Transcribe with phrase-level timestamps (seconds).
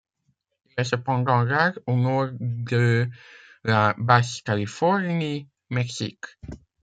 [0.65, 3.07] Il est cependant rare au nord de
[3.63, 6.25] la Basse-Californie, Mexique.